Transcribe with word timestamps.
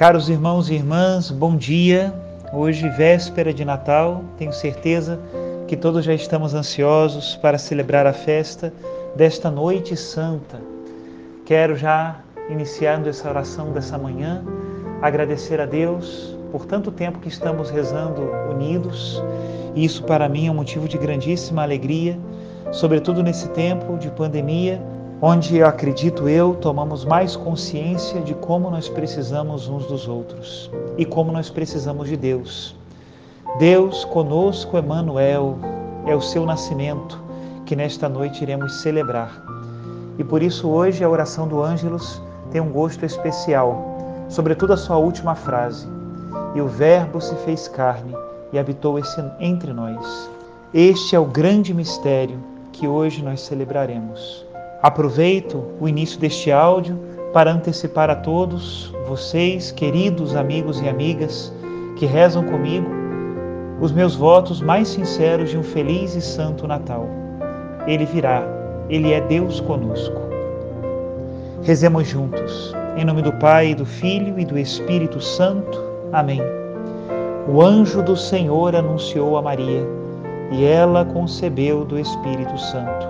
Caros 0.00 0.30
irmãos 0.30 0.70
e 0.70 0.74
irmãs, 0.76 1.30
bom 1.30 1.54
dia. 1.54 2.10
Hoje, 2.54 2.88
véspera 2.88 3.52
de 3.52 3.66
Natal, 3.66 4.24
tenho 4.38 4.50
certeza 4.50 5.20
que 5.68 5.76
todos 5.76 6.06
já 6.06 6.14
estamos 6.14 6.54
ansiosos 6.54 7.36
para 7.36 7.58
celebrar 7.58 8.06
a 8.06 8.12
festa 8.14 8.72
desta 9.14 9.50
noite 9.50 9.94
santa. 9.98 10.58
Quero 11.44 11.76
já, 11.76 12.18
iniciando 12.48 13.10
essa 13.10 13.28
oração 13.28 13.72
dessa 13.72 13.98
manhã, 13.98 14.42
agradecer 15.02 15.60
a 15.60 15.66
Deus 15.66 16.34
por 16.50 16.64
tanto 16.64 16.90
tempo 16.90 17.18
que 17.18 17.28
estamos 17.28 17.68
rezando 17.68 18.22
unidos. 18.50 19.22
E 19.74 19.84
isso 19.84 20.02
para 20.04 20.30
mim 20.30 20.46
é 20.46 20.50
um 20.50 20.54
motivo 20.54 20.88
de 20.88 20.96
grandíssima 20.96 21.62
alegria, 21.62 22.18
sobretudo 22.72 23.22
nesse 23.22 23.50
tempo 23.50 23.98
de 23.98 24.10
pandemia, 24.12 24.80
onde 25.22 25.62
acredito 25.62 26.28
eu 26.28 26.54
tomamos 26.54 27.04
mais 27.04 27.36
consciência 27.36 28.20
de 28.22 28.34
como 28.34 28.70
nós 28.70 28.88
precisamos 28.88 29.68
uns 29.68 29.84
dos 29.86 30.08
outros 30.08 30.70
e 30.96 31.04
como 31.04 31.30
nós 31.30 31.50
precisamos 31.50 32.08
de 32.08 32.16
Deus. 32.16 32.74
Deus 33.58 34.04
conosco, 34.06 34.78
Emmanuel, 34.78 35.58
é 36.06 36.16
o 36.16 36.22
seu 36.22 36.46
nascimento 36.46 37.20
que 37.66 37.76
nesta 37.76 38.08
noite 38.08 38.42
iremos 38.42 38.80
celebrar. 38.80 39.44
E 40.18 40.24
por 40.24 40.42
isso 40.42 40.68
hoje 40.68 41.04
a 41.04 41.08
oração 41.08 41.46
do 41.46 41.62
Ângelus 41.62 42.22
tem 42.50 42.60
um 42.60 42.70
gosto 42.70 43.04
especial, 43.04 43.98
sobretudo 44.28 44.72
a 44.72 44.76
sua 44.76 44.96
última 44.96 45.34
frase. 45.34 45.86
E 46.54 46.60
o 46.62 46.66
Verbo 46.66 47.20
se 47.20 47.34
fez 47.36 47.68
carne 47.68 48.14
e 48.52 48.58
habitou 48.58 48.98
entre 49.38 49.72
nós. 49.72 50.30
Este 50.72 51.14
é 51.14 51.20
o 51.20 51.26
grande 51.26 51.74
mistério 51.74 52.38
que 52.72 52.88
hoje 52.88 53.22
nós 53.22 53.42
celebraremos. 53.42 54.49
Aproveito 54.82 55.62
o 55.78 55.86
início 55.86 56.18
deste 56.18 56.50
áudio 56.50 56.98
para 57.34 57.52
antecipar 57.52 58.08
a 58.08 58.14
todos 58.14 58.90
vocês, 59.06 59.70
queridos 59.70 60.34
amigos 60.34 60.80
e 60.80 60.88
amigas 60.88 61.52
que 61.96 62.06
rezam 62.06 62.42
comigo, 62.44 62.88
os 63.78 63.92
meus 63.92 64.16
votos 64.16 64.62
mais 64.62 64.88
sinceros 64.88 65.50
de 65.50 65.58
um 65.58 65.62
feliz 65.62 66.14
e 66.14 66.22
santo 66.22 66.66
Natal. 66.66 67.06
Ele 67.86 68.06
virá, 68.06 68.42
ele 68.88 69.12
é 69.12 69.20
Deus 69.20 69.60
conosco. 69.60 70.16
Rezemos 71.62 72.08
juntos. 72.08 72.74
Em 72.96 73.04
nome 73.04 73.20
do 73.20 73.32
Pai, 73.34 73.74
do 73.74 73.84
Filho 73.84 74.38
e 74.40 74.46
do 74.46 74.58
Espírito 74.58 75.20
Santo. 75.20 75.78
Amém. 76.10 76.40
O 77.46 77.60
anjo 77.60 78.02
do 78.02 78.16
Senhor 78.16 78.74
anunciou 78.74 79.36
a 79.36 79.42
Maria, 79.42 79.86
e 80.50 80.64
ela 80.64 81.04
concebeu 81.04 81.84
do 81.84 81.98
Espírito 81.98 82.58
Santo. 82.58 83.09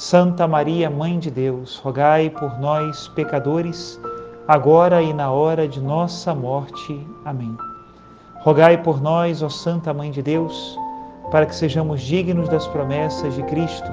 Santa 0.00 0.48
Maria, 0.48 0.88
Mãe 0.88 1.18
de 1.18 1.30
Deus, 1.30 1.76
rogai 1.76 2.30
por 2.30 2.58
nós, 2.58 3.08
pecadores, 3.08 4.00
agora 4.48 5.02
e 5.02 5.12
na 5.12 5.30
hora 5.30 5.68
de 5.68 5.78
nossa 5.78 6.34
morte. 6.34 7.06
Amém. 7.22 7.54
Rogai 8.36 8.82
por 8.82 8.98
nós, 8.98 9.42
ó 9.42 9.50
Santa 9.50 9.92
Mãe 9.92 10.10
de 10.10 10.22
Deus, 10.22 10.74
para 11.30 11.44
que 11.44 11.54
sejamos 11.54 12.00
dignos 12.00 12.48
das 12.48 12.66
promessas 12.68 13.34
de 13.34 13.42
Cristo. 13.42 13.92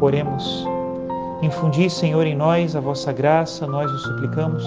Oremos. 0.00 0.66
Infundi, 1.40 1.88
Senhor, 1.88 2.26
em 2.26 2.34
nós 2.34 2.74
a 2.74 2.80
vossa 2.80 3.12
graça, 3.12 3.64
nós 3.64 3.88
o 3.92 3.98
suplicamos, 3.98 4.64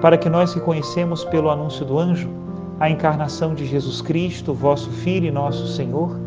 para 0.00 0.16
que 0.16 0.30
nós 0.30 0.54
que 0.54 0.60
conhecemos 0.60 1.22
pelo 1.22 1.50
anúncio 1.50 1.84
do 1.84 1.98
anjo, 1.98 2.30
a 2.80 2.88
encarnação 2.88 3.54
de 3.54 3.66
Jesus 3.66 4.00
Cristo, 4.00 4.54
vosso 4.54 4.88
Filho 4.88 5.26
e 5.26 5.30
nosso 5.30 5.66
Senhor, 5.66 6.18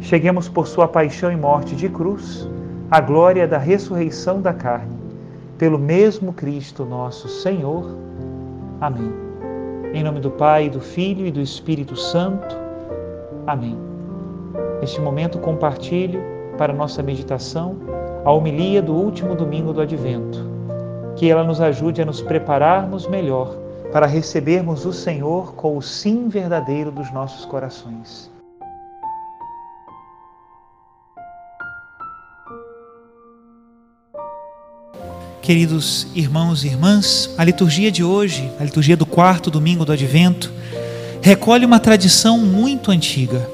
cheguemos 0.00 0.48
por 0.48 0.68
sua 0.68 0.86
paixão 0.86 1.32
e 1.32 1.36
morte 1.36 1.74
de 1.74 1.88
cruz 1.88 2.48
à 2.90 3.00
glória 3.00 3.46
da 3.46 3.58
ressurreição 3.58 4.40
da 4.40 4.52
carne, 4.52 4.96
pelo 5.58 5.78
mesmo 5.78 6.32
Cristo 6.32 6.86
nosso 6.86 7.28
Senhor. 7.28 7.84
Amém. 8.80 9.12
Em 9.92 10.02
nome 10.02 10.20
do 10.20 10.30
Pai, 10.30 10.70
do 10.70 10.80
Filho 10.80 11.26
e 11.26 11.30
do 11.30 11.40
Espírito 11.40 11.96
Santo. 11.96 12.56
Amém. 13.46 13.76
Neste 14.80 15.00
momento 15.00 15.38
compartilho 15.38 16.20
para 16.56 16.72
nossa 16.72 17.02
meditação 17.02 17.76
a 18.24 18.32
homilia 18.32 18.80
do 18.80 18.94
último 18.94 19.34
domingo 19.34 19.72
do 19.72 19.82
Advento. 19.82 20.38
Que 21.14 21.30
ela 21.30 21.44
nos 21.44 21.60
ajude 21.60 22.00
a 22.00 22.06
nos 22.06 22.22
prepararmos 22.22 23.06
melhor 23.06 23.54
para 23.92 24.06
recebermos 24.06 24.86
o 24.86 24.92
Senhor 24.94 25.54
com 25.54 25.76
o 25.76 25.82
sim 25.82 26.28
verdadeiro 26.28 26.90
dos 26.90 27.12
nossos 27.12 27.44
corações. 27.44 28.30
Queridos 35.48 36.06
irmãos 36.14 36.62
e 36.62 36.66
irmãs, 36.66 37.30
a 37.38 37.42
liturgia 37.42 37.90
de 37.90 38.04
hoje, 38.04 38.50
a 38.60 38.64
liturgia 38.64 38.94
do 38.98 39.06
quarto 39.06 39.50
domingo 39.50 39.82
do 39.82 39.92
Advento, 39.92 40.52
recolhe 41.22 41.64
uma 41.64 41.80
tradição 41.80 42.36
muito 42.36 42.90
antiga, 42.90 43.48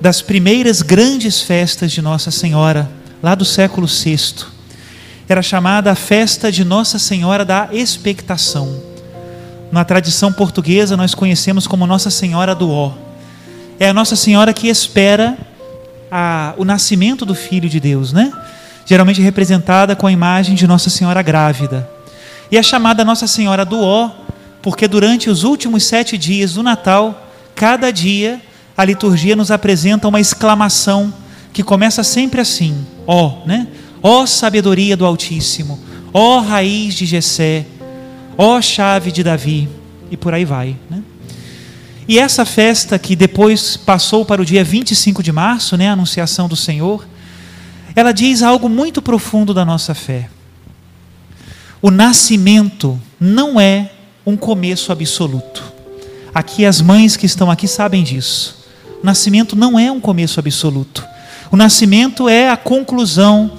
das 0.00 0.20
primeiras 0.20 0.82
grandes 0.82 1.40
festas 1.40 1.92
de 1.92 2.02
Nossa 2.02 2.32
Senhora, 2.32 2.90
lá 3.22 3.36
do 3.36 3.44
século 3.44 3.86
VI. 3.86 4.46
Era 5.28 5.42
chamada 5.42 5.92
a 5.92 5.94
festa 5.94 6.50
de 6.50 6.64
Nossa 6.64 6.98
Senhora 6.98 7.44
da 7.44 7.68
Expectação 7.70 8.82
na 9.70 9.84
tradição 9.84 10.32
portuguesa 10.32 10.96
nós 10.96 11.14
conhecemos 11.14 11.68
como 11.68 11.86
Nossa 11.86 12.10
Senhora 12.10 12.52
do 12.52 12.68
Ó. 12.68 12.92
É 13.78 13.88
a 13.90 13.94
Nossa 13.94 14.16
Senhora 14.16 14.52
que 14.52 14.66
espera 14.66 15.38
a, 16.10 16.52
o 16.56 16.64
nascimento 16.64 17.24
do 17.24 17.34
Filho 17.36 17.68
de 17.68 17.78
Deus, 17.78 18.12
né? 18.12 18.32
Geralmente 18.86 19.20
representada 19.20 19.94
com 19.94 20.06
a 20.06 20.12
imagem 20.12 20.54
de 20.54 20.66
Nossa 20.66 20.88
Senhora 20.88 21.20
grávida. 21.20 21.88
E 22.50 22.56
é 22.56 22.62
chamada 22.62 23.04
Nossa 23.04 23.26
Senhora 23.26 23.64
do 23.64 23.80
Ó, 23.80 24.10
porque 24.62 24.88
durante 24.88 25.28
os 25.28 25.44
últimos 25.44 25.84
sete 25.84 26.16
dias 26.16 26.54
do 26.54 26.62
Natal, 26.62 27.28
cada 27.54 27.90
dia 27.90 28.40
a 28.76 28.84
liturgia 28.84 29.34
nos 29.34 29.50
apresenta 29.50 30.06
uma 30.06 30.20
exclamação 30.20 31.12
que 31.52 31.62
começa 31.62 32.02
sempre 32.04 32.40
assim: 32.40 32.86
Ó, 33.06 33.44
né? 33.44 33.66
Ó 34.02 34.24
sabedoria 34.24 34.96
do 34.96 35.04
Altíssimo, 35.04 35.80
ó 36.12 36.38
raiz 36.38 36.94
de 36.94 37.06
Jessé, 37.06 37.66
ó 38.38 38.60
chave 38.60 39.10
de 39.10 39.24
Davi, 39.24 39.68
e 40.10 40.16
por 40.16 40.32
aí 40.32 40.44
vai. 40.44 40.76
Né? 40.88 41.02
E 42.06 42.18
essa 42.18 42.44
festa 42.44 42.98
que 42.98 43.16
depois 43.16 43.76
passou 43.76 44.24
para 44.24 44.40
o 44.40 44.44
dia 44.44 44.62
25 44.62 45.22
de 45.22 45.32
março, 45.32 45.76
né, 45.76 45.88
a 45.88 45.94
Anunciação 45.94 46.46
do 46.46 46.54
Senhor, 46.54 47.04
ela 47.96 48.12
diz 48.12 48.42
algo 48.42 48.68
muito 48.68 49.00
profundo 49.00 49.54
da 49.54 49.64
nossa 49.64 49.94
fé. 49.94 50.28
O 51.80 51.90
nascimento 51.90 53.00
não 53.18 53.58
é 53.58 53.90
um 54.26 54.36
começo 54.36 54.92
absoluto. 54.92 55.64
Aqui 56.34 56.66
as 56.66 56.82
mães 56.82 57.16
que 57.16 57.24
estão 57.24 57.50
aqui 57.50 57.66
sabem 57.66 58.04
disso. 58.04 58.66
O 59.02 59.06
nascimento 59.06 59.56
não 59.56 59.78
é 59.78 59.90
um 59.90 59.98
começo 59.98 60.38
absoluto. 60.38 61.06
O 61.50 61.56
nascimento 61.56 62.28
é 62.28 62.50
a 62.50 62.56
conclusão, 62.56 63.52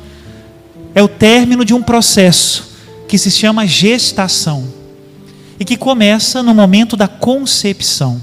é 0.93 1.01
o 1.01 1.07
término 1.07 1.65
de 1.65 1.73
um 1.73 1.81
processo 1.81 2.75
que 3.07 3.17
se 3.17 3.31
chama 3.31 3.65
gestação 3.65 4.67
e 5.59 5.65
que 5.65 5.77
começa 5.77 6.43
no 6.43 6.53
momento 6.53 6.95
da 6.95 7.07
concepção. 7.07 8.21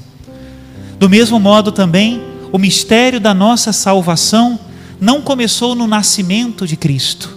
Do 0.96 1.08
mesmo 1.08 1.40
modo 1.40 1.72
também, 1.72 2.22
o 2.52 2.58
mistério 2.58 3.18
da 3.18 3.34
nossa 3.34 3.72
salvação 3.72 4.60
não 5.00 5.20
começou 5.20 5.74
no 5.74 5.86
nascimento 5.86 6.66
de 6.66 6.76
Cristo. 6.76 7.36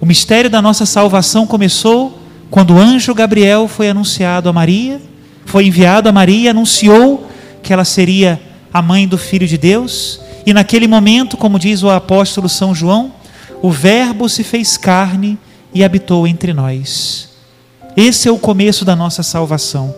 O 0.00 0.06
mistério 0.06 0.50
da 0.50 0.60
nossa 0.60 0.84
salvação 0.84 1.46
começou 1.46 2.18
quando 2.50 2.74
o 2.74 2.78
anjo 2.78 3.14
Gabriel 3.14 3.68
foi 3.68 3.88
anunciado 3.88 4.48
a 4.48 4.52
Maria, 4.52 5.00
foi 5.46 5.66
enviado 5.66 6.08
a 6.08 6.12
Maria, 6.12 6.50
anunciou 6.50 7.30
que 7.62 7.72
ela 7.72 7.84
seria 7.84 8.40
a 8.72 8.82
mãe 8.82 9.06
do 9.06 9.16
Filho 9.16 9.46
de 9.46 9.56
Deus, 9.56 10.20
e 10.44 10.52
naquele 10.52 10.88
momento, 10.88 11.36
como 11.36 11.58
diz 11.58 11.82
o 11.82 11.90
apóstolo 11.90 12.48
São 12.48 12.74
João, 12.74 13.12
o 13.62 13.70
Verbo 13.70 14.28
se 14.28 14.42
fez 14.42 14.76
carne 14.76 15.38
e 15.72 15.84
habitou 15.84 16.26
entre 16.26 16.52
nós. 16.52 17.28
Esse 17.96 18.28
é 18.28 18.32
o 18.32 18.38
começo 18.38 18.84
da 18.84 18.96
nossa 18.96 19.22
salvação. 19.22 19.94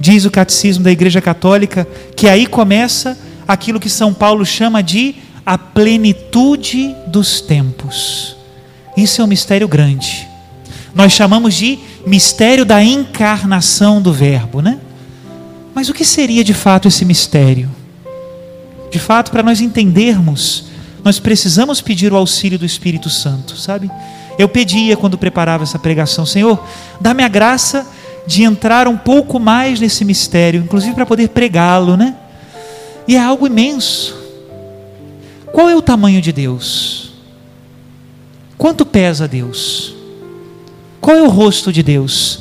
Diz 0.00 0.24
o 0.24 0.30
catecismo 0.30 0.82
da 0.82 0.90
Igreja 0.90 1.20
Católica 1.20 1.86
que 2.16 2.28
aí 2.28 2.46
começa 2.46 3.16
aquilo 3.46 3.80
que 3.80 3.88
São 3.88 4.12
Paulo 4.12 4.44
chama 4.44 4.82
de 4.82 5.14
a 5.46 5.56
plenitude 5.56 6.92
dos 7.06 7.40
tempos. 7.40 8.36
Isso 8.96 9.22
é 9.22 9.24
um 9.24 9.28
mistério 9.28 9.68
grande. 9.68 10.26
Nós 10.92 11.12
chamamos 11.12 11.54
de 11.54 11.78
mistério 12.04 12.64
da 12.64 12.82
encarnação 12.82 14.02
do 14.02 14.12
Verbo, 14.12 14.60
né? 14.60 14.80
Mas 15.72 15.88
o 15.88 15.94
que 15.94 16.04
seria 16.04 16.42
de 16.42 16.52
fato 16.52 16.88
esse 16.88 17.04
mistério? 17.04 17.70
De 18.90 18.98
fato, 18.98 19.30
para 19.30 19.42
nós 19.42 19.60
entendermos, 19.60 20.64
nós 21.04 21.20
precisamos 21.20 21.80
pedir 21.80 22.12
o 22.12 22.16
auxílio 22.16 22.58
do 22.58 22.64
Espírito 22.64 23.08
Santo, 23.08 23.56
sabe? 23.56 23.88
Eu 24.38 24.48
pedia 24.48 24.96
quando 24.96 25.16
preparava 25.16 25.62
essa 25.62 25.78
pregação, 25.78 26.26
Senhor, 26.26 26.66
dá-me 27.00 27.22
a 27.22 27.28
graça 27.28 27.86
de 28.26 28.42
entrar 28.42 28.88
um 28.88 28.96
pouco 28.96 29.38
mais 29.38 29.78
nesse 29.78 30.04
mistério, 30.04 30.62
inclusive 30.62 30.94
para 30.94 31.06
poder 31.06 31.28
pregá-lo, 31.28 31.96
né? 31.96 32.16
E 33.06 33.14
é 33.14 33.20
algo 33.20 33.46
imenso. 33.46 34.25
Qual 35.56 35.70
é 35.70 35.74
o 35.74 35.80
tamanho 35.80 36.20
de 36.20 36.32
Deus? 36.32 37.12
Quanto 38.58 38.84
pesa 38.84 39.26
Deus? 39.26 39.94
Qual 41.00 41.16
é 41.16 41.22
o 41.22 41.30
rosto 41.30 41.72
de 41.72 41.82
Deus? 41.82 42.40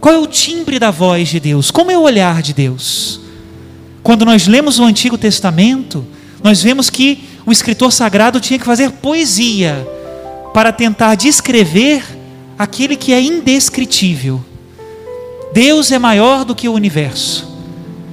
Qual 0.00 0.14
é 0.14 0.18
o 0.18 0.26
timbre 0.26 0.78
da 0.78 0.90
voz 0.90 1.28
de 1.28 1.38
Deus? 1.38 1.70
Como 1.70 1.90
é 1.90 1.98
o 1.98 2.00
olhar 2.00 2.40
de 2.40 2.54
Deus? 2.54 3.20
Quando 4.02 4.24
nós 4.24 4.46
lemos 4.46 4.78
o 4.78 4.84
Antigo 4.84 5.18
Testamento, 5.18 6.06
nós 6.42 6.62
vemos 6.62 6.88
que 6.88 7.24
o 7.44 7.52
escritor 7.52 7.92
sagrado 7.92 8.40
tinha 8.40 8.58
que 8.58 8.64
fazer 8.64 8.92
poesia 8.92 9.86
para 10.54 10.72
tentar 10.72 11.16
descrever 11.16 12.02
aquele 12.58 12.96
que 12.96 13.12
é 13.12 13.20
indescritível. 13.20 14.42
Deus 15.52 15.92
é 15.92 15.98
maior 15.98 16.46
do 16.46 16.54
que 16.54 16.66
o 16.66 16.72
universo. 16.72 17.46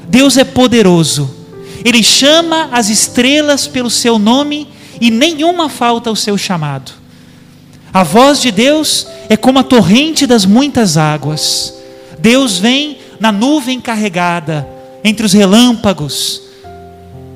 Deus 0.10 0.36
é 0.36 0.44
poderoso. 0.44 1.41
Ele 1.84 2.04
chama 2.04 2.70
as 2.72 2.90
estrelas 2.90 3.68
pelo 3.68 3.90
seu 3.90 4.20
nome 4.20 4.68
e 5.00 5.10
nenhuma 5.10 5.70
falta 5.70 6.10
ao 6.10 6.16
seu 6.16 6.38
chamado. 6.38 6.92
A 7.94 8.04
voz 8.04 8.42
de 8.42 8.52
Deus 8.52 9.08
é 9.28 9.36
como 9.36 9.60
a 9.60 9.64
torrente 9.64 10.26
das 10.26 10.46
muitas 10.46 10.96
águas. 10.96 11.74
Deus 12.20 12.58
vem 12.58 13.00
na 13.20 13.32
nuvem 13.32 13.80
carregada, 13.82 14.68
entre 15.04 15.26
os 15.26 15.34
relâmpagos, 15.34 16.42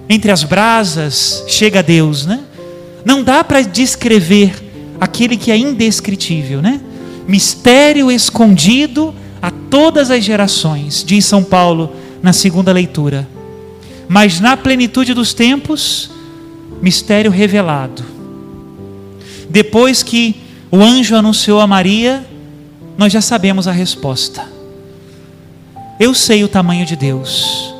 entre 0.07 0.31
as 0.31 0.43
brasas, 0.43 1.43
chega 1.47 1.81
Deus, 1.81 2.25
né? 2.25 2.41
Não 3.03 3.23
dá 3.23 3.43
para 3.43 3.61
descrever 3.61 4.53
aquele 4.99 5.35
que 5.37 5.51
é 5.51 5.57
indescritível, 5.57 6.61
né? 6.61 6.79
Mistério 7.27 8.11
escondido 8.11 9.13
a 9.41 9.51
todas 9.51 10.11
as 10.11 10.23
gerações, 10.23 11.03
diz 11.05 11.25
São 11.25 11.43
Paulo 11.43 11.91
na 12.21 12.33
segunda 12.33 12.71
leitura. 12.71 13.27
Mas 14.07 14.39
na 14.39 14.55
plenitude 14.55 15.13
dos 15.13 15.33
tempos, 15.33 16.09
mistério 16.81 17.31
revelado. 17.31 18.03
Depois 19.49 20.03
que 20.03 20.35
o 20.71 20.77
anjo 20.77 21.15
anunciou 21.15 21.59
a 21.59 21.67
Maria, 21.67 22.25
nós 22.97 23.11
já 23.11 23.21
sabemos 23.21 23.67
a 23.67 23.71
resposta. 23.71 24.47
Eu 25.99 26.13
sei 26.13 26.43
o 26.43 26.47
tamanho 26.47 26.85
de 26.85 26.95
Deus, 26.95 27.73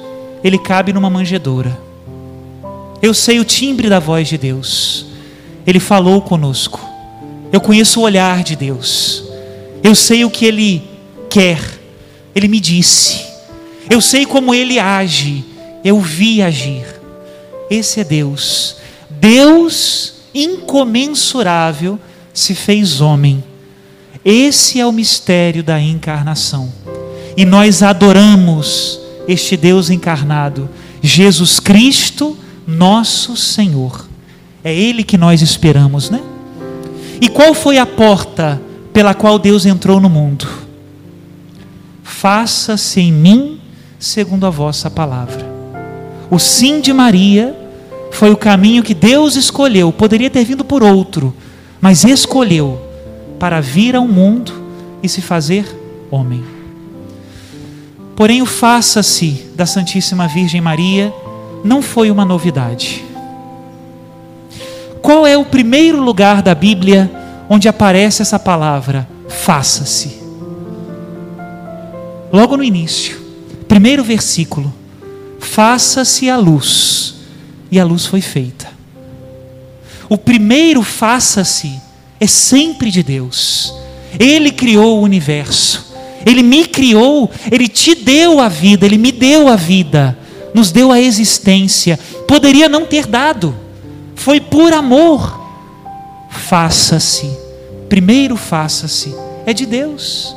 ele 0.44 0.58
cabe 0.58 0.94
numa 0.94 1.10
manjedoura. 1.10 1.78
Eu 3.02 3.14
sei 3.14 3.40
o 3.40 3.46
timbre 3.46 3.90
da 3.90 4.00
voz 4.00 4.28
de 4.28 4.38
Deus, 4.38 5.06
ele 5.68 5.80
falou 5.80 6.22
conosco. 6.22 6.80
Eu 7.52 7.62
conheço 7.62 8.00
o 8.00 8.04
olhar 8.04 8.44
de 8.44 8.56
Deus, 8.56 9.24
eu 9.84 9.94
sei 9.94 10.24
o 10.24 10.30
que 10.30 10.46
ele 10.46 10.84
quer, 11.30 11.60
ele 12.34 12.48
me 12.48 12.60
disse. 12.60 13.26
Eu 13.90 14.02
sei 14.02 14.26
como 14.26 14.54
ele 14.54 14.80
age, 14.80 15.44
eu 15.86 16.02
vi 16.02 16.42
agir. 16.42 16.84
Esse 17.70 18.02
é 18.02 18.04
Deus. 18.04 18.78
Deus 19.10 20.16
incomensurável 20.34 21.98
se 22.34 22.54
fez 22.54 23.00
homem. 23.00 23.42
Esse 24.26 24.80
é 24.80 24.86
o 24.86 24.92
mistério 24.92 25.64
da 25.64 25.80
encarnação 25.80 26.74
e 27.38 27.46
nós 27.46 27.84
adoramos 27.84 29.00
este 29.28 29.58
Deus 29.58 29.90
encarnado, 29.90 30.70
Jesus 31.02 31.60
Cristo, 31.60 32.38
nosso 32.66 33.36
Senhor. 33.36 34.08
É 34.64 34.74
Ele 34.74 35.04
que 35.04 35.18
nós 35.18 35.42
esperamos, 35.42 36.10
né? 36.10 36.22
E 37.22 37.28
qual 37.28 37.54
foi 37.54 37.78
a 37.78 37.86
porta 37.86 38.62
pela 38.94 39.14
qual 39.14 39.38
Deus 39.38 39.66
entrou 39.66 40.00
no 40.00 40.10
mundo? 40.10 40.48
Faça-se 42.04 43.02
em 43.02 43.12
mim 43.12 43.60
segundo 44.00 44.46
a 44.46 44.50
vossa 44.50 44.90
palavra. 44.90 45.55
O 46.30 46.40
sim 46.40 46.82
de 46.82 46.92
Maria 46.92 47.56
foi 48.12 48.32
o 48.32 48.38
caminho 48.38 48.84
que 48.84 48.94
Deus 48.94 49.36
escolheu, 49.36 49.92
poderia 49.92 50.30
ter 50.30 50.44
vindo 50.44 50.64
por 50.64 50.84
outro, 50.84 51.36
mas 51.82 52.04
escolheu 52.04 52.82
para 53.40 53.62
vir 53.62 53.96
ao 53.96 54.08
mundo 54.08 54.54
e 55.04 55.10
se 55.10 55.22
fazer 55.22 55.66
homem. 56.10 56.44
Porém, 58.16 58.42
o 58.42 58.46
faça-se 58.46 59.46
da 59.56 59.66
Santíssima 59.66 60.28
Virgem 60.28 60.62
Maria 60.62 61.14
não 61.64 61.82
foi 61.82 62.10
uma 62.10 62.24
novidade. 62.24 63.04
Qual 65.02 65.28
é 65.28 65.38
o 65.38 65.46
primeiro 65.46 66.02
lugar 66.02 66.42
da 66.42 66.56
Bíblia 66.56 67.12
onde 67.50 67.68
aparece 67.68 68.22
essa 68.22 68.40
palavra? 68.40 69.08
Faça-se. 69.28 70.20
Logo 72.32 72.56
no 72.58 72.64
início, 72.64 73.20
primeiro 73.68 74.04
versículo: 74.04 74.74
Faça-se 75.46 76.30
a 76.30 76.36
luz, 76.36 77.16
e 77.72 77.80
a 77.80 77.86
luz 77.86 78.06
foi 78.06 78.20
feita. 78.20 78.68
O 80.10 80.18
primeiro 80.18 80.82
faça-se 80.82 81.80
é 82.20 82.28
sempre 82.28 82.92
de 82.92 83.02
Deus. 83.02 83.74
Ele 84.20 84.52
criou 84.52 85.00
o 85.00 85.02
universo. 85.02 85.94
Ele 86.26 86.42
me 86.42 86.66
criou, 86.66 87.30
Ele 87.52 87.68
te 87.68 87.94
deu 87.94 88.42
a 88.42 88.50
vida, 88.50 88.86
Ele 88.86 88.98
me 88.98 89.12
deu 89.12 89.48
a 89.48 89.56
vida, 89.56 90.18
nos 90.54 90.72
deu 90.72 90.92
a 90.92 91.00
existência. 91.00 92.00
Poderia 92.28 92.68
não 92.68 92.86
ter 92.86 93.06
dado, 93.06 93.56
foi 94.16 94.42
por 94.42 94.74
amor. 94.74 95.42
Faça-se, 96.30 97.30
primeiro 97.88 98.36
faça-se, 98.36 99.16
é 99.46 99.54
de 99.54 99.66
Deus. 99.66 100.36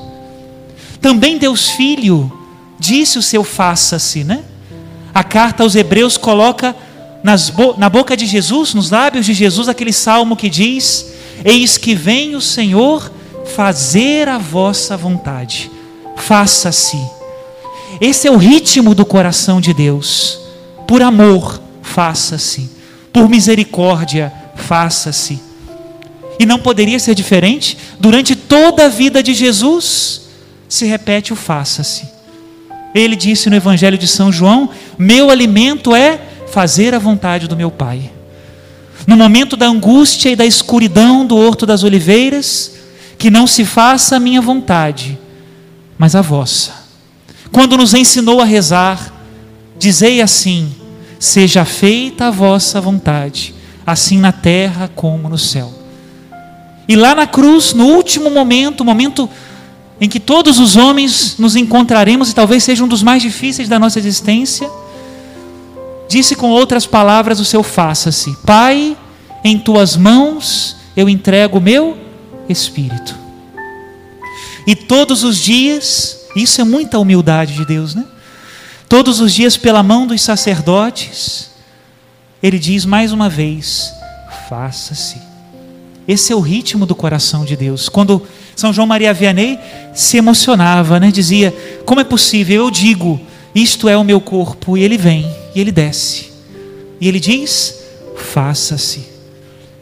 Também 1.00 1.38
Deus 1.38 1.70
Filho 1.70 2.30
disse 2.78 3.18
o 3.18 3.22
seu 3.22 3.42
faça-se, 3.42 4.22
né? 4.22 4.44
A 5.18 5.25
carta 5.25 5.64
aos 5.64 5.75
Hebreus 5.75 6.16
coloca 6.16 6.76
bo 7.52 7.75
na 7.76 7.88
boca 7.88 8.16
de 8.16 8.25
Jesus, 8.25 8.72
nos 8.72 8.92
lábios 8.92 9.26
de 9.26 9.34
Jesus, 9.34 9.68
aquele 9.68 9.92
salmo 9.92 10.37
que 10.37 10.48
diz: 10.48 11.06
Eis 11.44 11.76
que 11.76 11.92
vem 11.92 12.37
o 12.37 12.40
Senhor 12.40 13.10
fazer 13.56 14.28
a 14.28 14.38
vossa 14.38 14.96
vontade 14.96 15.72
faça-se. 16.18 16.98
Esse 18.00 18.28
é 18.28 18.30
o 18.30 18.37
ritmo 18.37 18.94
do 18.94 19.04
coração 19.04 19.60
de 19.60 19.72
Deus. 19.72 20.38
Por 20.87 21.02
amor, 21.02 21.60
faça-se. 21.82 22.70
Por 23.12 23.28
misericórdia, 23.28 24.32
faça-se. 24.54 25.40
E 26.38 26.46
não 26.46 26.58
poderia 26.58 27.00
ser 27.00 27.16
diferente, 27.16 27.76
durante 27.98 28.37
toda 28.37 28.87
a 28.87 28.88
vida 28.88 29.22
de 29.22 29.34
Jesus, 29.34 30.28
se 30.68 30.87
repete 30.87 31.32
o 31.32 31.37
faça-se. 31.37 32.17
Ele 32.95 33.16
disse 33.16 33.50
no 33.50 33.57
Evangelho 33.57 33.99
de 33.99 34.09
São 34.09 34.33
João: 34.33 34.71
Meu 34.99 35.30
alimento 35.30 35.95
é 35.95 36.21
fazer 36.50 36.95
a 36.95 36.99
vontade 36.99 37.47
do 37.47 37.57
meu 37.57 37.71
Pai. 37.71 38.11
No 39.07 39.16
momento 39.16 39.57
da 39.57 39.66
angústia 39.66 40.30
e 40.30 40.37
da 40.37 40.45
escuridão 40.45 41.25
do 41.25 41.37
Horto 41.37 41.64
das 41.64 41.83
Oliveiras, 41.83 42.73
que 43.18 43.30
não 43.30 43.47
se 43.47 43.64
faça 43.64 44.16
a 44.16 44.21
minha 44.21 44.40
vontade, 44.40 45.18
mas 45.97 46.14
a 46.14 46.21
vossa. 46.21 46.73
Quando 47.50 47.76
nos 47.76 47.95
ensinou 47.95 48.40
a 48.40 48.45
rezar, 48.45 49.12
dizei 49.78 50.21
assim: 50.21 50.75
seja 51.18 51.64
feita 51.64 52.26
a 52.26 52.30
vossa 52.30 52.80
vontade, 52.80 53.54
assim 53.87 54.18
na 54.18 54.33
terra 54.33 54.90
como 54.95 55.28
no 55.28 55.38
céu. 55.38 55.73
E 56.88 56.97
lá 56.97 57.14
na 57.14 57.26
cruz, 57.26 57.75
no 57.75 57.87
último 57.87 58.30
momento, 58.30 58.85
momento 58.85 59.28
em 60.00 60.08
que 60.08 60.20
todos 60.20 60.58
os 60.58 60.76
homens 60.76 61.36
nos 61.38 61.56
encontraremos, 61.56 62.30
e 62.30 62.34
talvez 62.34 62.62
seja 62.62 62.84
um 62.84 62.88
dos 62.88 63.02
mais 63.02 63.22
difíceis 63.22 63.68
da 63.68 63.78
nossa 63.78 63.98
existência, 63.98 64.70
disse 66.08 66.34
com 66.36 66.50
outras 66.50 66.86
palavras 66.86 67.40
o 67.40 67.44
seu 67.44 67.62
faça-se: 67.62 68.36
Pai, 68.46 68.96
em 69.44 69.58
tuas 69.58 69.96
mãos 69.96 70.76
eu 70.96 71.08
entrego 71.08 71.58
o 71.58 71.62
meu 71.62 71.96
espírito. 72.48 73.16
E 74.66 74.74
todos 74.74 75.24
os 75.24 75.38
dias, 75.38 76.26
isso 76.36 76.60
é 76.60 76.64
muita 76.64 76.98
humildade 76.98 77.54
de 77.54 77.64
Deus, 77.64 77.94
né? 77.94 78.04
todos 78.88 79.20
os 79.20 79.34
dias 79.34 79.56
pela 79.56 79.82
mão 79.82 80.06
dos 80.06 80.22
sacerdotes, 80.22 81.50
ele 82.42 82.58
diz 82.58 82.84
mais 82.84 83.12
uma 83.12 83.28
vez: 83.28 83.92
faça-se. 84.48 85.20
Esse 86.06 86.32
é 86.32 86.36
o 86.36 86.40
ritmo 86.40 86.86
do 86.86 86.94
coração 86.94 87.44
de 87.44 87.54
Deus. 87.54 87.88
Quando 87.88 88.26
São 88.58 88.72
João 88.72 88.88
Maria 88.88 89.14
Vianney 89.14 89.56
se 89.94 90.16
emocionava, 90.16 90.98
né? 90.98 91.12
dizia: 91.12 91.54
Como 91.86 92.00
é 92.00 92.04
possível? 92.04 92.64
Eu 92.64 92.72
digo, 92.72 93.20
isto 93.54 93.88
é 93.88 93.96
o 93.96 94.02
meu 94.02 94.20
corpo, 94.20 94.76
e 94.76 94.82
ele 94.82 94.98
vem, 94.98 95.24
e 95.54 95.60
ele 95.60 95.70
desce. 95.70 96.32
E 97.00 97.06
ele 97.06 97.20
diz: 97.20 97.72
Faça-se. 98.16 99.06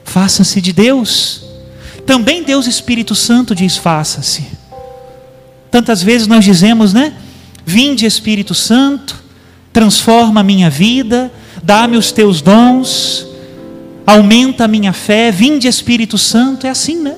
Faça-se 0.05 0.61
de 0.61 0.75
Deus. 0.75 1.43
Também 2.05 2.43
Deus 2.43 2.67
Espírito 2.67 3.15
Santo 3.15 3.55
diz: 3.55 3.79
Faça-se. 3.79 4.45
Tantas 5.71 6.03
vezes 6.03 6.27
nós 6.27 6.45
dizemos, 6.45 6.93
né? 6.93 7.15
Vinde 7.65 8.05
Espírito 8.05 8.55
Santo, 8.55 9.17
transforma 9.73 10.41
a 10.41 10.45
minha 10.45 10.69
vida, 10.69 11.33
dá-me 11.63 11.97
os 11.97 12.13
teus 12.13 12.43
dons, 12.43 13.27
aumenta 14.07 14.65
a 14.65 14.69
minha 14.69 14.93
fé, 14.93 15.31
vinde 15.31 15.67
Espírito 15.67 16.19
Santo, 16.19 16.67
é 16.67 16.71
assim, 16.71 16.97
né? 16.97 17.17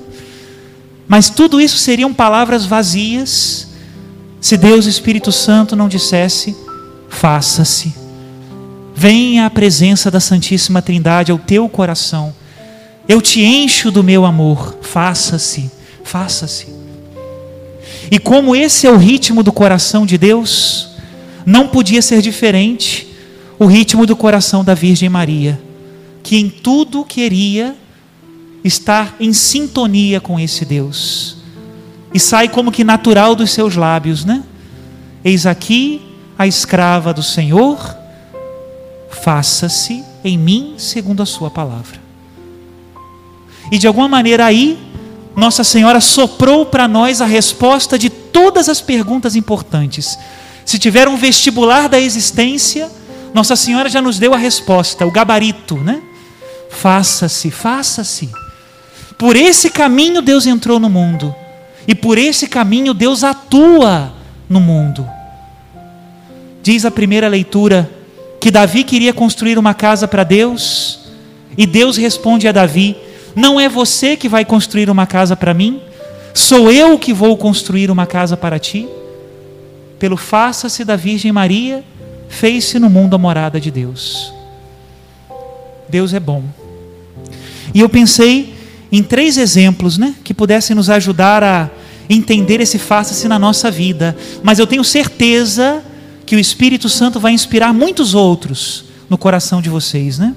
Mas 1.09 1.31
tudo 1.31 1.61
isso 1.61 1.79
seriam 1.79 2.13
palavras 2.13 2.67
vazias 2.67 3.69
se 4.41 4.57
Deus 4.57 4.85
Espírito 4.85 5.33
Santo 5.33 5.75
não 5.75 5.89
dissesse: 5.89 6.55
faça-se. 7.09 7.95
Venha 8.95 9.47
a 9.47 9.51
presença 9.51 10.11
da 10.11 10.21
Santíssima 10.21 10.83
Trindade 10.83 11.33
ao 11.33 11.39
teu 11.39 11.69
coração. 11.69 12.35
Eu 13.09 13.23
te 13.23 13.43
encho 13.43 13.91
do 13.91 14.05
meu 14.05 14.27
amor. 14.27 14.77
Faça-se, 14.83 15.71
faça-se. 16.05 16.67
E 18.11 18.19
como 18.19 18.55
esse 18.55 18.87
é 18.87 18.91
o 18.91 18.97
ritmo 18.97 19.43
do 19.43 19.53
coração 19.53 20.05
de 20.05 20.19
Deus, 20.19 20.91
não 21.47 21.69
podia 21.69 22.03
ser 22.03 22.21
diferente 22.21 23.09
o 23.59 23.67
ritmo 23.67 24.05
do 24.05 24.17
coração 24.17 24.63
da 24.63 24.75
Virgem 24.75 25.09
Maria, 25.09 25.61
que 26.23 26.37
em 26.37 26.49
tudo 26.49 27.05
queria 27.05 27.75
estar 28.65 29.17
em 29.21 29.33
sintonia 29.33 30.21
com 30.21 30.39
esse 30.39 30.65
Deus. 30.65 31.37
E 32.13 32.19
sai 32.19 32.49
como 32.49 32.73
que 32.73 32.85
natural 32.85 33.35
dos 33.35 33.51
seus 33.51 33.77
lábios, 33.77 34.25
né? 34.25 34.43
Eis 35.25 35.47
aqui 35.47 36.03
a 36.39 36.47
escrava 36.47 37.13
do 37.13 37.23
Senhor, 37.23 37.79
faça-se 39.11 40.05
em 40.25 40.39
mim 40.39 40.75
segundo 40.79 41.23
a 41.23 41.27
sua 41.27 41.51
palavra. 41.51 42.01
E 43.71 43.79
de 43.79 43.87
alguma 43.87 44.09
maneira 44.09 44.47
aí, 44.47 44.79
Nossa 45.37 45.63
Senhora 45.63 46.01
soprou 46.01 46.65
para 46.65 46.89
nós 46.89 47.21
a 47.21 47.27
resposta 47.27 47.99
de 47.99 48.09
todas 48.09 48.69
as 48.69 48.81
perguntas 48.81 49.37
importantes. 49.37 50.19
Se 50.65 50.79
tiver 50.79 51.09
um 51.09 51.17
vestibular 51.17 51.89
da 51.89 51.99
existência, 51.99 52.91
nossa 53.35 53.57
Senhora 53.57 53.89
já 53.89 54.01
nos 54.01 54.19
deu 54.19 54.35
a 54.35 54.39
resposta, 54.39 55.07
o 55.07 55.11
gabarito, 55.11 55.77
né? 55.77 56.03
Faça-se, 56.71 57.51
faça-se. 57.51 58.29
Por 59.19 59.35
esse 59.35 59.69
caminho 59.69 60.23
Deus 60.23 60.47
entrou 60.47 60.79
no 60.79 60.89
mundo. 60.89 61.35
E 61.87 61.95
por 61.95 62.17
esse 62.17 62.47
caminho 62.47 62.95
Deus 62.95 63.25
atua 63.25 64.13
no 64.49 64.61
mundo. 64.61 65.07
Diz 66.63 66.85
a 66.85 66.91
primeira 66.91 67.27
leitura 67.29 67.91
que 68.41 68.51
Davi 68.51 68.85
queria 68.85 69.13
construir 69.13 69.59
uma 69.59 69.75
casa 69.75 70.07
para 70.07 70.23
Deus, 70.23 71.01
e 71.57 71.67
Deus 71.67 71.97
responde 71.97 72.47
a 72.47 72.53
Davi: 72.53 72.97
Não 73.35 73.59
é 73.59 73.69
você 73.69 74.17
que 74.17 74.29
vai 74.29 74.45
construir 74.45 74.89
uma 74.89 75.07
casa 75.07 75.35
para 75.35 75.53
mim, 75.53 75.81
sou 76.33 76.71
eu 76.71 76.99
que 76.99 77.13
vou 77.13 77.37
construir 77.37 77.91
uma 77.91 78.07
casa 78.07 78.37
para 78.37 78.59
ti. 78.59 78.87
Pelo 79.99 80.17
faça-se 80.17 80.85
da 80.85 80.95
Virgem 80.95 81.33
Maria, 81.33 81.83
fez-se 82.29 82.79
no 82.79 82.89
mundo 82.89 83.17
a 83.17 83.19
morada 83.19 83.61
de 83.61 83.71
Deus. 83.71 84.33
Deus 85.89 86.15
é 86.15 86.21
bom. 86.21 86.45
E 87.75 87.81
eu 87.81 87.89
pensei 87.89 88.58
em 88.91 89.03
três 89.03 89.37
exemplos, 89.37 89.99
né, 89.99 90.15
que 90.25 90.33
pudessem 90.33 90.75
nos 90.75 90.89
ajudar 90.89 91.43
a 91.43 91.71
entender 92.09 92.61
esse 92.61 92.79
faça-se 92.79 93.29
na 93.29 93.39
nossa 93.39 93.71
vida, 93.71 94.17
mas 94.43 94.59
eu 94.59 94.67
tenho 94.67 94.83
certeza 94.83 95.83
que 96.25 96.37
o 96.37 96.39
Espírito 96.39 96.89
Santo 96.89 97.21
vai 97.21 97.33
inspirar 97.33 97.73
muitos 97.73 98.15
outros 98.15 98.85
no 99.09 99.19
coração 99.19 99.61
de 99.61 99.69
vocês, 99.69 100.19
né? 100.19 100.35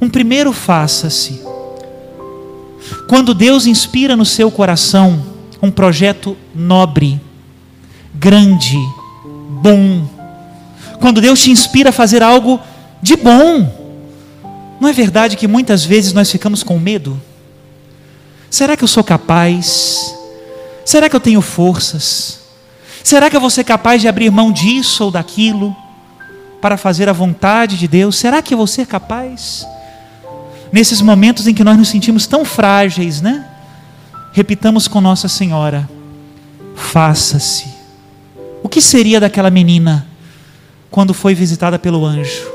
Um 0.00 0.08
primeiro 0.08 0.52
faça-se. 0.52 1.40
Quando 3.08 3.34
Deus 3.34 3.66
inspira 3.66 4.14
no 4.16 4.24
seu 4.24 4.50
coração 4.50 5.24
um 5.62 5.70
projeto 5.70 6.36
nobre, 6.54 7.20
grande, 8.14 8.78
bom, 9.62 10.06
quando 11.00 11.20
Deus 11.20 11.42
te 11.42 11.50
inspira 11.50 11.90
a 11.90 11.92
fazer 11.92 12.22
algo 12.22 12.60
de 13.02 13.16
bom. 13.16 13.72
Não 14.80 14.88
é 14.88 14.92
verdade 14.92 15.36
que 15.36 15.46
muitas 15.46 15.84
vezes 15.84 16.12
nós 16.12 16.30
ficamos 16.30 16.62
com 16.62 16.78
medo? 16.78 17.20
Será 18.50 18.76
que 18.76 18.84
eu 18.84 18.88
sou 18.88 19.04
capaz? 19.04 20.14
Será 20.84 21.08
que 21.08 21.16
eu 21.16 21.20
tenho 21.20 21.40
forças? 21.40 22.40
Será 23.02 23.30
que 23.30 23.36
eu 23.36 23.40
vou 23.40 23.50
ser 23.50 23.64
capaz 23.64 24.00
de 24.00 24.08
abrir 24.08 24.30
mão 24.30 24.50
disso 24.50 25.04
ou 25.04 25.10
daquilo 25.10 25.74
para 26.60 26.76
fazer 26.76 27.08
a 27.08 27.12
vontade 27.12 27.76
de 27.78 27.86
Deus? 27.86 28.16
Será 28.16 28.42
que 28.42 28.54
eu 28.54 28.58
vou 28.58 28.66
ser 28.66 28.86
capaz? 28.86 29.66
Nesses 30.72 31.00
momentos 31.00 31.46
em 31.46 31.54
que 31.54 31.64
nós 31.64 31.76
nos 31.76 31.88
sentimos 31.88 32.26
tão 32.26 32.44
frágeis, 32.44 33.20
né? 33.20 33.46
Repitamos 34.32 34.88
com 34.88 35.00
Nossa 35.00 35.28
Senhora: 35.28 35.88
faça-se. 36.74 37.68
O 38.62 38.68
que 38.68 38.80
seria 38.80 39.20
daquela 39.20 39.50
menina 39.50 40.06
quando 40.90 41.14
foi 41.14 41.34
visitada 41.34 41.78
pelo 41.78 42.04
anjo, 42.04 42.50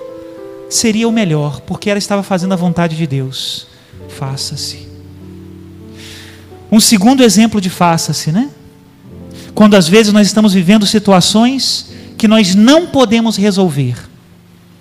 seria 0.70 1.08
o 1.08 1.12
melhor, 1.12 1.62
porque 1.62 1.90
ela 1.90 2.00
estava 2.00 2.24
fazendo 2.24 2.54
a 2.54 2.58
vontade 2.58 2.98
de 2.98 3.08
Deus. 3.08 3.68
Faça-se. 4.10 4.91
Um 6.72 6.80
segundo 6.80 7.22
exemplo 7.24 7.60
de 7.60 7.70
faça-se, 7.70 8.32
né? 8.32 8.50
Quando 9.54 9.76
às 9.76 9.88
vezes 9.88 10.14
nós 10.14 10.28
estamos 10.28 10.54
vivendo 10.54 10.86
situações 10.86 11.88
que 12.18 12.28
nós 12.28 12.56
não 12.56 12.88
podemos 12.88 13.36
resolver, 13.36 13.96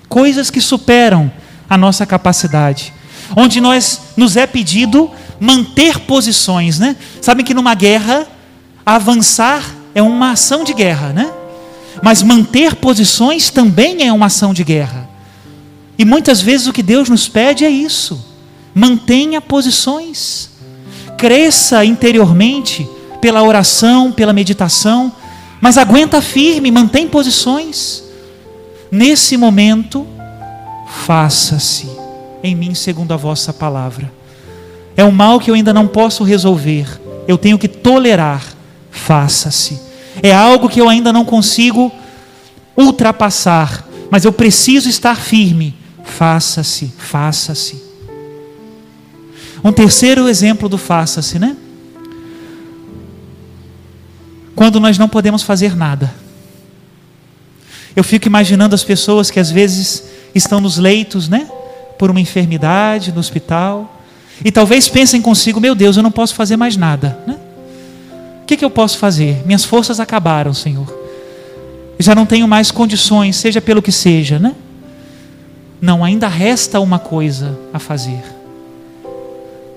coisas 0.09 0.51
que 0.51 0.61
superam 0.61 1.33
a 1.69 1.77
nossa 1.77 2.07
capacidade, 2.07 2.93
onde 3.37 3.61
nós 3.61 4.01
nos 4.17 4.37
é 4.37 4.47
pedido 4.47 5.11
manter 5.41 5.99
posições, 6.01 6.79
né? 6.79 6.97
Sabem 7.21 7.45
que 7.45 7.55
numa 7.55 7.75
guerra 7.75 8.27
avançar 8.85 9.75
é 9.95 10.03
uma 10.03 10.33
ação 10.33 10.63
de 10.65 10.75
guerra, 10.75 11.13
né? 11.13 11.33
Mas 12.03 12.23
manter 12.23 12.77
posições 12.77 13.51
também 13.51 14.07
é 14.07 14.13
uma 14.13 14.27
ação 14.27 14.55
de 14.55 14.63
guerra. 14.63 15.09
E 15.99 16.05
muitas 16.05 16.41
vezes 16.41 16.67
o 16.67 16.73
que 16.73 16.83
Deus 16.83 17.09
nos 17.09 17.29
pede 17.29 17.65
é 17.65 17.71
isso: 17.71 18.25
mantenha 18.75 19.41
posições, 19.41 20.51
cresça 21.21 21.85
interiormente 21.85 22.89
pela 23.21 23.43
oração, 23.43 24.11
pela 24.11 24.33
meditação, 24.33 25.13
mas 25.61 25.77
aguenta 25.77 26.23
firme, 26.23 26.71
mantém 26.71 27.07
posições. 27.07 28.03
Nesse 28.91 29.37
momento, 29.37 30.07
faça-se 31.05 31.89
em 32.43 32.57
mim 32.57 32.75
segundo 32.75 33.13
a 33.13 33.17
vossa 33.17 33.53
palavra. 33.53 34.11
É 34.97 35.05
um 35.05 35.13
mal 35.13 35.39
que 35.39 35.51
eu 35.51 35.55
ainda 35.55 35.75
não 35.75 35.87
posso 35.87 36.25
resolver, 36.25 36.87
eu 37.29 37.37
tenho 37.37 37.59
que 37.59 37.69
tolerar. 37.69 38.43
Faça-se 38.91 39.91
é 40.23 40.33
algo 40.33 40.69
que 40.69 40.81
eu 40.81 40.89
ainda 40.89 41.13
não 41.13 41.25
consigo 41.25 41.93
ultrapassar, 42.77 43.87
mas 44.11 44.25
eu 44.25 44.33
preciso 44.33 44.89
estar 44.89 45.17
firme. 45.17 45.75
Faça-se, 46.03 46.93
faça-se. 46.99 47.90
Um 49.63 49.73
terceiro 49.73 50.29
exemplo 50.29 50.69
do 50.69 50.79
faça-se, 50.79 51.39
né? 51.39 51.57
Quando 54.55 54.81
nós 54.81 54.99
não 54.99 55.09
podemos 55.09 55.43
fazer 55.43 55.77
nada. 55.77 56.13
Eu 57.95 58.05
fico 58.05 58.27
imaginando 58.27 58.75
as 58.75 58.85
pessoas 58.85 59.31
que 59.31 59.41
às 59.41 59.51
vezes 59.51 60.05
estão 60.35 60.61
nos 60.61 60.79
leitos, 60.79 61.29
né? 61.29 61.49
Por 61.99 62.11
uma 62.11 62.21
enfermidade, 62.21 63.13
no 63.13 63.21
hospital. 63.21 64.03
E 64.45 64.51
talvez 64.51 64.89
pensem 64.89 65.21
consigo: 65.21 65.61
meu 65.61 65.75
Deus, 65.75 65.97
eu 65.97 66.03
não 66.03 66.11
posso 66.11 66.35
fazer 66.35 66.57
mais 66.57 66.77
nada, 66.77 67.19
né? 67.27 67.39
que, 68.51 68.57
que 68.57 68.65
eu 68.65 68.71
posso 68.71 68.99
fazer? 68.99 69.47
Minhas 69.47 69.65
forças 69.65 70.01
acabaram, 70.01 70.53
Senhor. 70.53 70.93
Já 72.01 72.17
não 72.17 72.27
tenho 72.27 72.49
mais 72.49 72.73
condições, 72.73 73.37
seja 73.37 73.61
pelo 73.61 73.81
que 73.81 73.93
seja, 73.93 74.41
né? 74.41 74.57
Não, 75.81 76.05
ainda 76.05 76.27
resta 76.27 76.81
uma 76.81 76.99
coisa 76.99 77.57
a 77.73 77.79
fazer. 77.79 78.21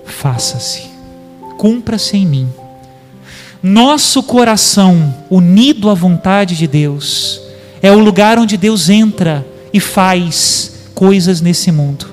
Faça-se, 0.04 0.82
cumpra-se 1.56 2.16
em 2.16 2.26
mim. 2.26 2.48
Nosso 3.62 4.22
coração 4.22 5.14
unido 5.30 5.88
à 5.88 5.94
vontade 5.94 6.56
de 6.56 6.66
Deus 6.66 7.40
é 7.80 7.90
o 7.90 7.98
lugar 7.98 8.38
onde 8.38 8.56
Deus 8.56 8.88
entra 8.88 9.46
e 9.72 9.80
faz 9.80 10.90
coisas 10.94 11.40
nesse 11.40 11.72
mundo. 11.72 12.06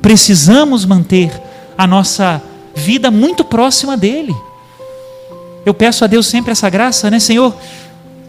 Precisamos 0.00 0.84
manter 0.84 1.30
a 1.76 1.86
nossa 1.86 2.42
vida 2.74 3.10
muito 3.10 3.44
próxima 3.44 3.96
dele. 3.96 4.34
Eu 5.64 5.74
peço 5.74 6.04
a 6.04 6.06
Deus 6.06 6.26
sempre 6.26 6.52
essa 6.52 6.68
graça, 6.68 7.10
né, 7.10 7.20
Senhor? 7.20 7.54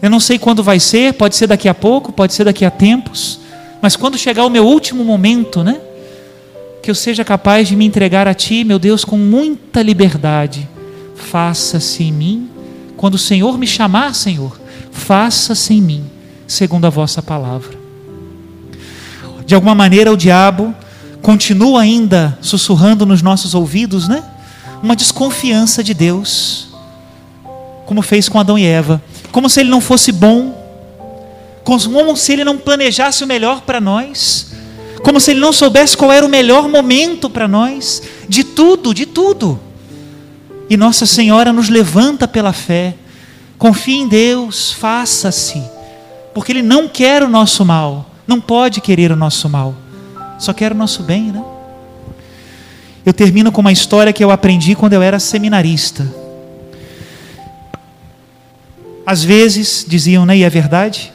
Eu 0.00 0.10
não 0.10 0.20
sei 0.20 0.38
quando 0.38 0.62
vai 0.62 0.78
ser, 0.78 1.14
pode 1.14 1.34
ser 1.34 1.46
daqui 1.46 1.68
a 1.68 1.74
pouco, 1.74 2.12
pode 2.12 2.34
ser 2.34 2.44
daqui 2.44 2.64
a 2.64 2.70
tempos, 2.70 3.40
mas 3.80 3.96
quando 3.96 4.18
chegar 4.18 4.44
o 4.44 4.50
meu 4.50 4.66
último 4.66 5.02
momento, 5.04 5.64
né? 5.64 5.80
Que 6.84 6.90
eu 6.90 6.94
seja 6.94 7.24
capaz 7.24 7.66
de 7.66 7.74
me 7.74 7.86
entregar 7.86 8.28
a 8.28 8.34
Ti, 8.34 8.62
meu 8.62 8.78
Deus, 8.78 9.06
com 9.06 9.16
muita 9.16 9.80
liberdade. 9.80 10.68
Faça-se 11.16 12.02
em 12.02 12.12
mim, 12.12 12.50
quando 12.94 13.14
o 13.14 13.18
Senhor 13.18 13.56
me 13.56 13.66
chamar, 13.66 14.14
Senhor, 14.14 14.60
faça-se 14.92 15.72
em 15.72 15.80
mim, 15.80 16.04
segundo 16.46 16.86
a 16.86 16.90
vossa 16.90 17.22
palavra. 17.22 17.70
De 19.46 19.54
alguma 19.54 19.74
maneira, 19.74 20.12
o 20.12 20.16
diabo 20.16 20.74
continua 21.22 21.80
ainda 21.80 22.38
sussurrando 22.42 23.06
nos 23.06 23.22
nossos 23.22 23.54
ouvidos, 23.54 24.06
né? 24.06 24.22
Uma 24.82 24.94
desconfiança 24.94 25.82
de 25.82 25.94
Deus, 25.94 26.68
como 27.86 28.02
fez 28.02 28.28
com 28.28 28.38
Adão 28.38 28.58
e 28.58 28.66
Eva, 28.66 29.02
como 29.32 29.48
se 29.48 29.60
ele 29.60 29.70
não 29.70 29.80
fosse 29.80 30.12
bom, 30.12 30.54
como 31.64 32.14
se 32.14 32.34
ele 32.34 32.44
não 32.44 32.58
planejasse 32.58 33.24
o 33.24 33.26
melhor 33.26 33.62
para 33.62 33.80
nós, 33.80 34.52
como 35.04 35.20
se 35.20 35.30
ele 35.30 35.40
não 35.40 35.52
soubesse 35.52 35.96
qual 35.96 36.10
era 36.10 36.26
o 36.26 36.28
melhor 36.28 36.68
momento 36.68 37.30
para 37.30 37.46
nós, 37.46 38.02
de 38.28 38.42
tudo, 38.42 38.92
de 38.92 39.06
tudo. 39.06 39.60
E 40.68 40.76
Nossa 40.76 41.06
Senhora 41.06 41.52
nos 41.52 41.68
levanta 41.68 42.26
pela 42.26 42.52
fé, 42.52 42.94
confie 43.56 43.98
em 43.98 44.08
Deus, 44.08 44.72
faça-se, 44.72 45.62
porque 46.34 46.50
Ele 46.50 46.62
não 46.62 46.88
quer 46.88 47.22
o 47.22 47.28
nosso 47.28 47.64
mal, 47.64 48.10
não 48.26 48.40
pode 48.40 48.80
querer 48.80 49.12
o 49.12 49.16
nosso 49.16 49.48
mal 49.48 49.84
só 50.38 50.52
quer 50.52 50.72
o 50.72 50.74
nosso 50.74 51.02
bem, 51.02 51.32
né? 51.32 51.42
Eu 53.04 53.12
termino 53.12 53.52
com 53.52 53.60
uma 53.60 53.72
história 53.72 54.12
que 54.12 54.24
eu 54.24 54.30
aprendi 54.30 54.74
quando 54.74 54.94
eu 54.94 55.02
era 55.02 55.18
seminarista. 55.18 56.06
Às 59.06 59.22
vezes, 59.22 59.84
diziam, 59.86 60.24
né, 60.24 60.38
e 60.38 60.42
é 60.42 60.50
verdade, 60.50 61.12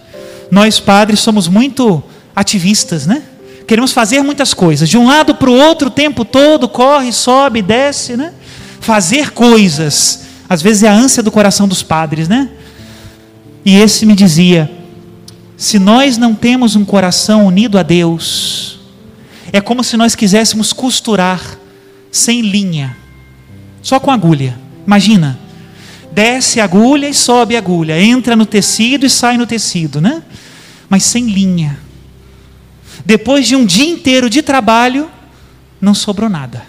nós 0.51 0.79
padres 0.79 1.19
somos 1.19 1.47
muito 1.47 2.03
ativistas, 2.35 3.07
né? 3.07 3.23
Queremos 3.69 3.91
fazer 3.91 4.23
muitas 4.23 4.51
coisas, 4.51 4.89
de 4.89 4.97
um 4.97 5.05
lado 5.05 5.35
para 5.35 5.47
o 5.47 5.53
outro 5.53 5.89
o 5.89 5.91
tempo 5.91 6.25
todo, 6.25 6.67
corre, 6.67 7.13
sobe, 7.13 7.61
desce, 7.61 8.17
né? 8.17 8.33
Fazer 8.79 9.29
coisas, 9.29 10.21
às 10.49 10.59
vezes 10.59 10.81
é 10.81 10.87
a 10.87 10.91
ânsia 10.91 11.21
do 11.21 11.29
coração 11.29 11.67
dos 11.67 11.83
padres, 11.83 12.27
né? 12.27 12.49
E 13.63 13.75
esse 13.75 14.07
me 14.07 14.15
dizia: 14.15 14.71
se 15.55 15.77
nós 15.77 16.17
não 16.17 16.33
temos 16.33 16.75
um 16.75 16.83
coração 16.83 17.45
unido 17.45 17.77
a 17.77 17.83
Deus, 17.83 18.79
é 19.53 19.61
como 19.61 19.83
se 19.83 19.95
nós 19.95 20.15
quiséssemos 20.15 20.73
costurar 20.73 21.39
sem 22.11 22.41
linha, 22.41 22.97
só 23.83 23.99
com 23.99 24.09
agulha. 24.09 24.57
Imagina, 24.83 25.37
desce 26.11 26.59
a 26.59 26.63
agulha 26.63 27.07
e 27.07 27.13
sobe 27.13 27.55
a 27.55 27.59
agulha, 27.59 28.01
entra 28.01 28.35
no 28.35 28.47
tecido 28.47 29.05
e 29.05 29.09
sai 29.11 29.37
no 29.37 29.45
tecido, 29.45 30.01
né? 30.01 30.23
Mas 30.89 31.03
sem 31.03 31.27
linha. 31.27 31.87
Depois 33.09 33.47
de 33.47 33.55
um 33.55 33.65
dia 33.65 33.89
inteiro 33.89 34.29
de 34.29 34.43
trabalho, 34.43 35.09
não 35.81 35.95
sobrou 35.95 36.29
nada. 36.29 36.63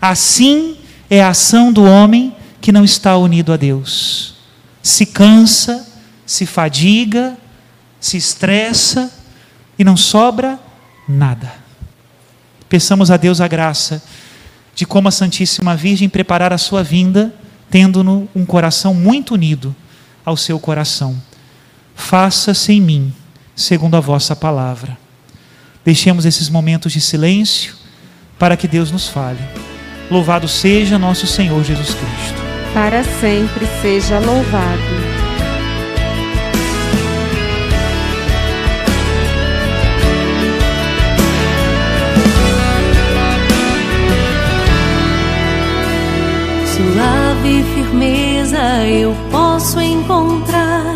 Assim 0.00 0.76
é 1.08 1.22
a 1.22 1.28
ação 1.28 1.72
do 1.72 1.84
homem 1.84 2.34
que 2.60 2.72
não 2.72 2.84
está 2.84 3.16
unido 3.16 3.52
a 3.52 3.56
Deus. 3.56 4.34
Se 4.82 5.06
cansa, 5.06 5.86
se 6.26 6.44
fadiga, 6.44 7.38
se 8.00 8.16
estressa 8.16 9.12
e 9.78 9.84
não 9.84 9.96
sobra 9.96 10.58
nada. 11.08 11.54
Peçamos 12.68 13.08
a 13.08 13.16
Deus 13.16 13.40
a 13.40 13.46
graça 13.46 14.02
de 14.74 14.84
como 14.84 15.06
a 15.06 15.12
Santíssima 15.12 15.76
Virgem 15.76 16.08
preparar 16.08 16.52
a 16.52 16.58
sua 16.58 16.82
vinda, 16.82 17.32
tendo 17.70 18.28
um 18.34 18.44
coração 18.44 18.92
muito 18.92 19.34
unido 19.34 19.72
ao 20.24 20.36
seu 20.36 20.58
coração. 20.58 21.16
Faça-se 21.94 22.72
em 22.72 22.80
mim, 22.80 23.14
segundo 23.54 23.96
a 23.96 24.00
vossa 24.00 24.34
palavra. 24.34 25.00
Deixemos 25.84 26.24
esses 26.24 26.48
momentos 26.48 26.92
de 26.92 27.00
silêncio 27.00 27.74
para 28.38 28.56
que 28.56 28.68
Deus 28.68 28.90
nos 28.90 29.08
fale. 29.08 29.40
Louvado 30.10 30.46
seja 30.46 30.98
nosso 30.98 31.26
Senhor 31.26 31.62
Jesus 31.64 31.94
Cristo. 31.94 32.42
Para 32.74 33.02
sempre 33.04 33.66
seja 33.80 34.18
louvado. 34.18 35.12
Suave 46.66 47.64
firmeza 47.74 48.86
eu 48.86 49.14
posso 49.30 49.80
encontrar 49.80 50.91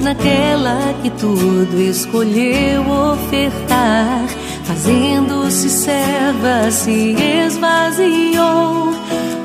naquela 0.00 0.94
que 1.02 1.10
tudo 1.10 1.80
escolheu 1.80 2.82
ofertar, 3.12 4.26
fazendo-se 4.64 5.68
serva, 5.70 6.70
se 6.70 7.16
esvaziou 7.44 8.94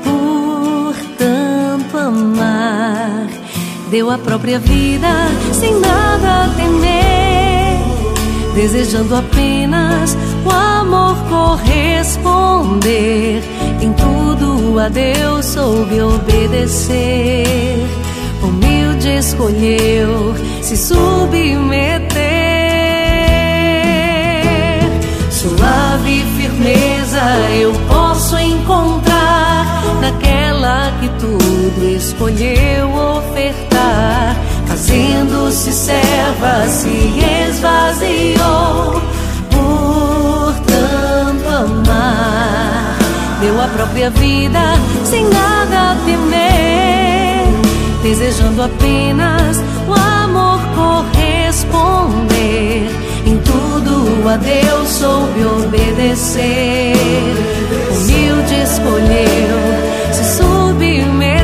por 0.03 0.95
tanto 1.17 1.97
amar. 1.97 3.27
Deu 3.89 4.09
a 4.09 4.17
própria 4.17 4.59
vida 4.59 5.07
sem 5.53 5.79
nada 5.79 6.49
temer, 6.55 7.79
desejando 8.55 9.15
apenas 9.15 10.17
o 10.45 10.49
amor 10.49 11.15
corresponder 11.29 13.41
em 13.81 13.93
tudo 13.93 14.79
a 14.79 14.89
Deus 14.89 15.45
soube 15.45 16.01
obedecer. 16.01 17.77
Escolheu 19.05 20.33
se 20.61 20.77
submeter. 20.77 22.21
Suave 25.29 26.25
firmeza 26.37 27.21
eu 27.59 27.73
posso 27.87 28.37
encontrar 28.37 29.83
naquela 29.99 30.91
que 31.01 31.09
tudo 31.19 31.95
escolheu 31.95 32.89
ofertar. 33.17 34.37
Fazendo-se 34.67 35.73
serva, 35.73 36.67
se 36.67 36.89
esvaziou 37.49 39.01
por 39.51 40.53
tanto 40.65 41.49
amar 41.49 42.93
deu 43.43 43.61
a 43.61 43.67
própria 43.67 44.09
vida 44.09 44.59
sem 45.03 45.27
nada 45.27 45.97
temer, 46.05 46.42
desejando 48.03 48.61
apenas 48.63 49.63
o 49.87 49.93
amor 49.93 50.59
corresponder. 50.75 52.89
Em 53.25 53.37
tudo 53.37 54.29
a 54.29 54.35
Deus 54.35 54.89
soube 54.89 55.45
obedecer, 55.45 56.97
humilde 57.91 58.55
escolheu 58.61 59.57
se 60.11 60.25
submeter. 60.37 61.42